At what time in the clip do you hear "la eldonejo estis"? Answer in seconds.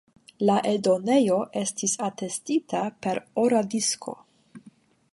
0.49-1.95